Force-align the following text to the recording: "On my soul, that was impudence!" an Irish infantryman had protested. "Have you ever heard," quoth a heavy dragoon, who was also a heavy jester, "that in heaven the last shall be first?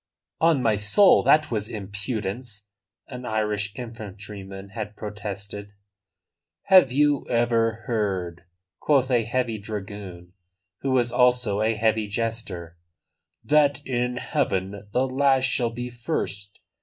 "On 0.39 0.63
my 0.63 0.77
soul, 0.77 1.21
that 1.25 1.51
was 1.51 1.69
impudence!" 1.69 2.65
an 3.07 3.23
Irish 3.23 3.71
infantryman 3.75 4.69
had 4.69 4.95
protested. 4.95 5.73
"Have 6.63 6.91
you 6.91 7.23
ever 7.29 7.83
heard," 7.85 8.45
quoth 8.79 9.11
a 9.11 9.25
heavy 9.25 9.59
dragoon, 9.59 10.33
who 10.79 10.89
was 10.89 11.11
also 11.11 11.61
a 11.61 11.75
heavy 11.75 12.07
jester, 12.07 12.79
"that 13.43 13.85
in 13.85 14.17
heaven 14.17 14.87
the 14.91 15.05
last 15.07 15.45
shall 15.45 15.69
be 15.69 15.91
first? 15.91 16.61